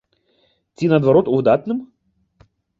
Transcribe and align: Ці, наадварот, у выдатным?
Ці, 0.75 0.89
наадварот, 0.95 1.29
у 1.31 1.37
выдатным? 1.39 1.77